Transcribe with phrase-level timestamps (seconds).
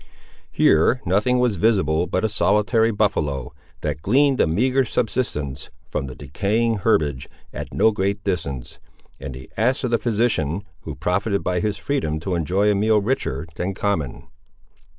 [0.51, 3.51] Here nothing was visible but a solitary buffaloe,
[3.81, 8.79] that gleaned a meagre subsistence from the decaying herbage, at no great distance,
[9.19, 12.99] and the ass of the physician, who profited by his freedom to enjoy a meal
[12.99, 14.23] richer than common.